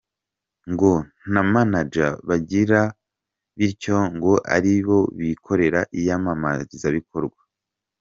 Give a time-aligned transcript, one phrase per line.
[0.71, 0.91] ngo
[1.31, 2.81] nta manager bagira
[3.57, 7.39] bityo ngo ari bo bikorera iyamamazabikorwa.